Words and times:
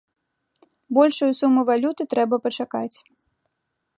Большую 0.97 1.29
суму 1.41 1.59
валюты 1.69 2.03
трэба 2.13 2.35
пачакаць. 2.47 2.97